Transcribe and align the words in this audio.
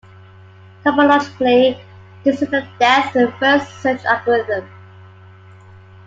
Topologically, 0.83 1.79
this 2.23 2.41
is 2.41 2.51
a 2.53 2.67
depth 2.79 3.13
first 3.39 3.69
search 3.83 4.03
algorithm. 4.05 4.67